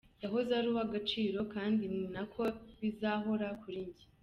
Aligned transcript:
Yahoze 0.23 0.51
ari 0.59 0.67
uw’agaciro 0.71 1.39
kandi 1.53 1.83
ni 1.95 2.03
nako 2.13 2.41
bizahora 2.79 3.47
kuri 3.61 3.81
jye. 3.95 4.05